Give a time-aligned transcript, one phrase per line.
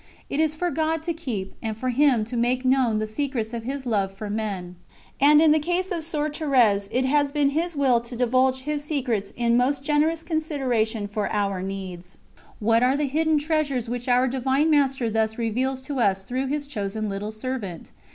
[0.31, 3.61] It is for God to keep, and for Him to make known the secrets of
[3.65, 4.75] His Love for men.
[5.19, 8.83] And in the case of Soeur Thérèse it has been His Will to divulge His
[8.83, 12.17] secrets in most generous consideration for our needs.
[12.59, 16.65] What are the hidden treasures which Our Divine Master thus reveals to us through His
[16.65, 17.91] chosen little servant?